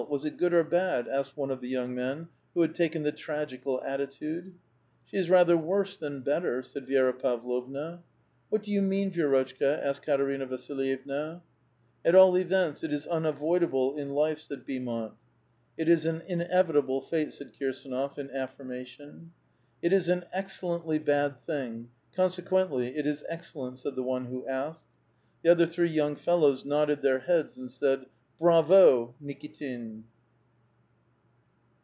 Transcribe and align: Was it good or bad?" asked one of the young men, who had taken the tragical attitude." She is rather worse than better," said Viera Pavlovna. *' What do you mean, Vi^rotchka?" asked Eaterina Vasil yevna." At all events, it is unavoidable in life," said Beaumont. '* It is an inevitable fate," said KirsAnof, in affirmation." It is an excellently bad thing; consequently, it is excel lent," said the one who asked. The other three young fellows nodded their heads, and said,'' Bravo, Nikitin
Was 0.09 0.25
it 0.25 0.35
good 0.35 0.51
or 0.53 0.63
bad?" 0.63 1.07
asked 1.07 1.37
one 1.37 1.51
of 1.51 1.61
the 1.61 1.69
young 1.69 1.93
men, 1.93 2.27
who 2.55 2.61
had 2.63 2.73
taken 2.75 3.03
the 3.03 3.11
tragical 3.11 3.81
attitude." 3.85 4.55
She 5.05 5.15
is 5.15 5.29
rather 5.29 5.55
worse 5.55 5.95
than 5.95 6.21
better," 6.21 6.63
said 6.63 6.87
Viera 6.87 7.13
Pavlovna. 7.17 8.01
*' 8.25 8.49
What 8.49 8.63
do 8.63 8.71
you 8.73 8.81
mean, 8.81 9.11
Vi^rotchka?" 9.11 9.79
asked 9.85 10.07
Eaterina 10.09 10.47
Vasil 10.47 10.77
yevna." 10.77 11.41
At 12.03 12.15
all 12.15 12.35
events, 12.35 12.83
it 12.83 12.91
is 12.91 13.05
unavoidable 13.07 13.95
in 13.95 14.09
life," 14.09 14.39
said 14.39 14.65
Beaumont. 14.65 15.13
'* 15.47 15.77
It 15.77 15.87
is 15.87 16.05
an 16.07 16.23
inevitable 16.27 17.01
fate," 17.01 17.31
said 17.31 17.53
KirsAnof, 17.53 18.17
in 18.17 18.31
affirmation." 18.31 19.31
It 19.83 19.93
is 19.93 20.09
an 20.09 20.25
excellently 20.33 20.97
bad 20.97 21.37
thing; 21.39 21.89
consequently, 22.15 22.97
it 22.97 23.05
is 23.05 23.23
excel 23.29 23.65
lent," 23.65 23.77
said 23.77 23.95
the 23.95 24.03
one 24.03 24.25
who 24.25 24.47
asked. 24.47 24.83
The 25.43 25.51
other 25.51 25.67
three 25.67 25.89
young 25.91 26.15
fellows 26.17 26.65
nodded 26.65 27.01
their 27.03 27.19
heads, 27.19 27.55
and 27.55 27.71
said,'' 27.71 28.07
Bravo, 28.41 29.13
Nikitin 29.23 30.01